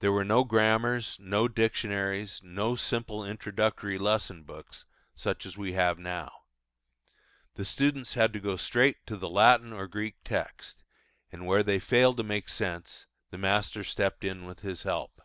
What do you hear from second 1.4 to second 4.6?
dictionaries, no simple introductory lesson